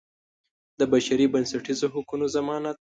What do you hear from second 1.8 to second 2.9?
حقوقو ضمانت.